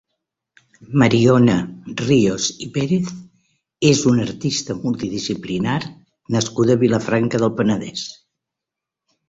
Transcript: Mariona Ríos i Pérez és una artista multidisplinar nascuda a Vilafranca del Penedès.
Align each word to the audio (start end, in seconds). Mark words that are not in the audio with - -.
Mariona 1.01 1.57
Ríos 2.07 2.47
i 2.67 2.69
Pérez 2.77 3.11
és 3.91 4.03
una 4.13 4.25
artista 4.29 4.79
multidisplinar 4.87 5.77
nascuda 6.39 6.79
a 6.79 6.83
Vilafranca 6.89 7.45
del 7.47 7.57
Penedès. 7.63 8.11